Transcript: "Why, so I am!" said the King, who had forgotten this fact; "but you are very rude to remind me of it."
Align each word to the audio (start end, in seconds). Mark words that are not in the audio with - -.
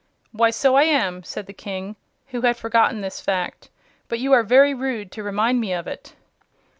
"Why, 0.31 0.49
so 0.49 0.73
I 0.77 0.85
am!" 0.85 1.21
said 1.23 1.45
the 1.45 1.53
King, 1.53 1.95
who 2.29 2.41
had 2.41 2.57
forgotten 2.57 3.01
this 3.01 3.21
fact; 3.21 3.69
"but 4.07 4.17
you 4.19 4.33
are 4.33 4.41
very 4.41 4.73
rude 4.73 5.11
to 5.11 5.21
remind 5.21 5.61
me 5.61 5.73
of 5.73 5.85
it." 5.85 6.15